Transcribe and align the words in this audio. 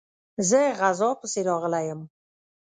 زه 0.49 0.61
غزا 0.79 1.09
پسي 1.19 1.41
راغلی 1.49 1.83
یم. 1.89 2.01